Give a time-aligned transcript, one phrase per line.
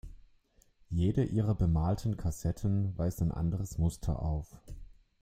[0.89, 4.57] Jede ihrer bemalten Kassetten weist ein anderes Muster auf.